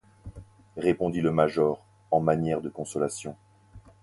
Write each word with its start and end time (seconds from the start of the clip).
répondit 0.77 1.21
le 1.21 1.31
major, 1.31 1.85
en 2.09 2.21
manière 2.21 2.61
de 2.61 2.69
consolation. 2.69 3.35